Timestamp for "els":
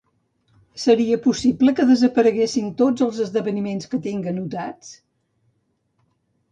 3.09-3.21